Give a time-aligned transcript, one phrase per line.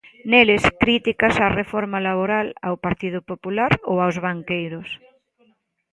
[0.31, 4.89] Neles, críticas á reforma laboral, ao Partido Popular ou aos banqueiros.